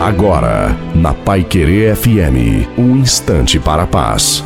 [0.00, 4.44] Agora, na Pai Querer FM, um instante para a paz.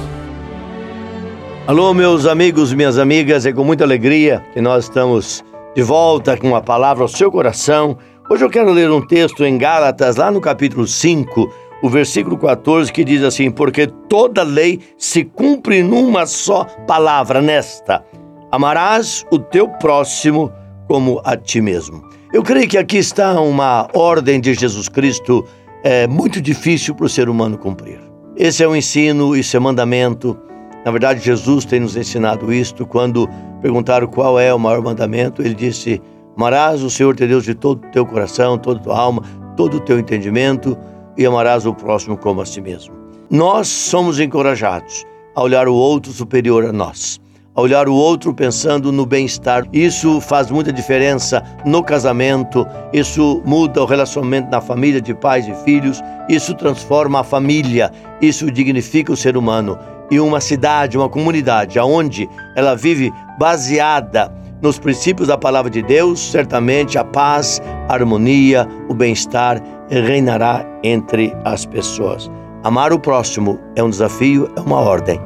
[1.66, 5.44] Alô, meus amigos, minhas amigas, é com muita alegria que nós estamos
[5.76, 7.98] de volta com a palavra ao seu coração.
[8.30, 12.90] Hoje eu quero ler um texto em Gálatas, lá no capítulo 5, o versículo 14,
[12.90, 18.02] que diz assim: Porque toda lei se cumpre numa só palavra, nesta:
[18.50, 20.50] Amarás o teu próximo
[20.92, 22.04] como a ti mesmo.
[22.34, 25.42] Eu creio que aqui está uma ordem de Jesus Cristo
[25.82, 27.98] é, muito difícil para o ser humano cumprir.
[28.36, 30.36] Esse é o ensino, isso é mandamento.
[30.84, 32.84] Na verdade, Jesus tem nos ensinado isto.
[32.84, 33.26] Quando
[33.62, 35.98] perguntaram qual é o maior mandamento, ele disse:
[36.36, 39.22] Amarás o Senhor teu Deus de todo o teu coração, toda a tua alma,
[39.56, 40.76] todo o teu entendimento
[41.16, 42.94] e amarás o próximo como a si mesmo.
[43.30, 47.18] Nós somos encorajados a olhar o outro superior a nós
[47.54, 49.64] a olhar o outro pensando no bem-estar.
[49.72, 55.54] Isso faz muita diferença no casamento, isso muda o relacionamento na família de pais e
[55.64, 59.78] filhos, isso transforma a família, isso dignifica o ser humano.
[60.10, 66.20] E uma cidade, uma comunidade, aonde ela vive baseada nos princípios da palavra de Deus,
[66.30, 72.30] certamente a paz, a harmonia, o bem-estar reinará entre as pessoas.
[72.62, 75.20] Amar o próximo é um desafio, é uma ordem.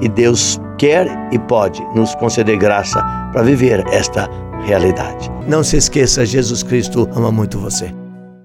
[0.00, 4.26] E Deus quer e pode nos conceder graça para viver esta
[4.64, 5.30] realidade.
[5.46, 7.99] Não se esqueça, Jesus Cristo ama muito você.